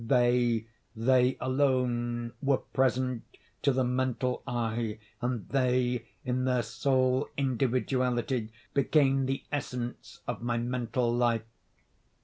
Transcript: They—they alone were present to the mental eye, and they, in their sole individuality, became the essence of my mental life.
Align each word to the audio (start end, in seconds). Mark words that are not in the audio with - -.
They—they 0.03 1.37
alone 1.39 2.33
were 2.41 2.57
present 2.57 3.21
to 3.61 3.71
the 3.71 3.83
mental 3.83 4.41
eye, 4.47 4.97
and 5.21 5.47
they, 5.49 6.07
in 6.25 6.43
their 6.45 6.63
sole 6.63 7.29
individuality, 7.37 8.49
became 8.73 9.27
the 9.27 9.43
essence 9.51 10.21
of 10.27 10.41
my 10.41 10.57
mental 10.57 11.13
life. 11.15 11.45